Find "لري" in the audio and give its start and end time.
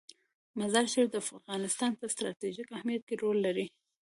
3.45-3.65